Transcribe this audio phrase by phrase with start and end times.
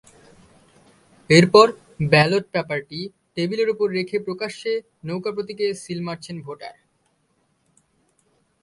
[1.29, 1.67] এরপর
[2.09, 2.99] ব্যালট পেপারটি
[3.35, 4.71] টেবিলের ওপর রেখে প্রকাশ্যে
[5.03, 6.75] নৌকা প্রতীকে সিল মারছেন ভোটার।